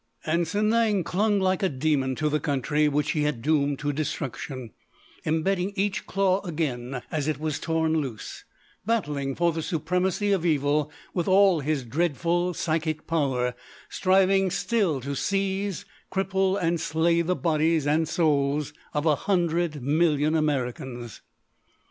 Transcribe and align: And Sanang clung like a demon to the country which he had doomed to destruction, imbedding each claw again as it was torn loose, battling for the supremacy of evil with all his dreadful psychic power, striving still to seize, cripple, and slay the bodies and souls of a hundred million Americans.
And 0.25 0.47
Sanang 0.47 1.03
clung 1.05 1.39
like 1.39 1.61
a 1.61 1.69
demon 1.69 2.15
to 2.15 2.27
the 2.27 2.39
country 2.39 2.87
which 2.87 3.11
he 3.11 3.21
had 3.21 3.43
doomed 3.43 3.77
to 3.77 3.93
destruction, 3.93 4.71
imbedding 5.27 5.73
each 5.75 6.07
claw 6.07 6.41
again 6.43 7.03
as 7.11 7.27
it 7.27 7.39
was 7.39 7.59
torn 7.59 7.93
loose, 7.93 8.43
battling 8.83 9.35
for 9.35 9.51
the 9.53 9.61
supremacy 9.61 10.31
of 10.31 10.43
evil 10.43 10.91
with 11.13 11.27
all 11.27 11.59
his 11.59 11.85
dreadful 11.85 12.55
psychic 12.55 13.05
power, 13.05 13.53
striving 13.89 14.49
still 14.49 15.01
to 15.01 15.13
seize, 15.15 15.85
cripple, 16.11 16.57
and 16.59 16.81
slay 16.81 17.21
the 17.21 17.35
bodies 17.35 17.85
and 17.85 18.09
souls 18.09 18.73
of 18.95 19.05
a 19.05 19.13
hundred 19.15 19.83
million 19.83 20.33
Americans. 20.33 21.21